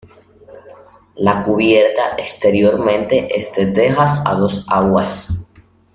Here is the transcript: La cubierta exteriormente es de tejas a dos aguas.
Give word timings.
La 1.17 1.43
cubierta 1.43 2.15
exteriormente 2.17 3.27
es 3.39 3.53
de 3.53 3.67
tejas 3.67 4.19
a 4.25 4.33
dos 4.33 4.65
aguas. 4.67 5.31